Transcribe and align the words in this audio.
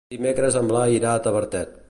Dimecres 0.13 0.57
en 0.61 0.71
Blai 0.71 0.97
irà 1.01 1.13
a 1.19 1.23
Tavertet. 1.29 1.79